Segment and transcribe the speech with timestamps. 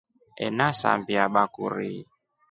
[0.45, 1.93] Enasambia bakuri.